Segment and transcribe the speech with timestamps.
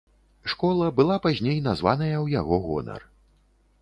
[0.53, 3.01] Школа была пазней названая ў яго гонар.